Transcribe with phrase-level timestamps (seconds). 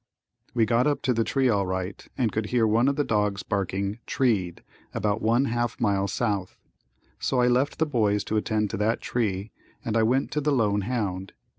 [0.55, 3.43] We got up to the tree all right and could hear one of the dogs
[3.43, 4.63] barking "treed"
[4.95, 6.57] about one half mile south,
[7.19, 9.51] so I left the boys to attend to that tree
[9.85, 11.33] and I went to the lone hound.